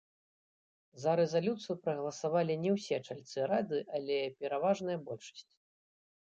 [1.01, 5.51] За рэзалюцыю прагаласавалі не ўсе чальцы рады, але пераважная большасць.